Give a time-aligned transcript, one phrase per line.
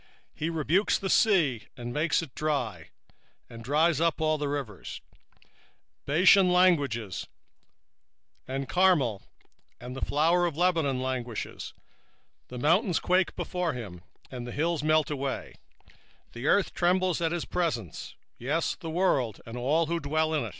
[0.01, 0.07] 1:4
[0.39, 2.89] He rebuketh the sea, and maketh it dry,
[3.47, 4.99] and drieth up all the rivers:
[6.07, 7.27] Bashan languisheth,
[8.47, 9.21] and Carmel,
[9.79, 11.73] and the flower of Lebanon languisheth.
[11.75, 11.75] 1:5
[12.47, 14.01] The mountains quake at him,
[14.31, 15.53] and the hills melt, and
[16.33, 20.49] the earth is burned at his presence, yea, the world, and all that dwell therein.